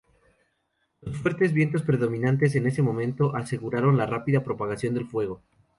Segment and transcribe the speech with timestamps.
[1.01, 5.43] Los fuertes vientos predominantes en ese momento, aseguraron la rápida propagación del fuego.